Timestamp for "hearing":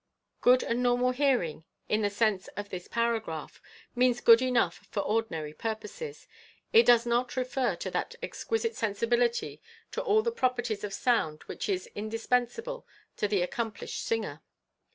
1.11-1.63